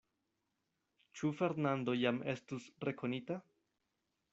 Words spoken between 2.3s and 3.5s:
estus rekonita?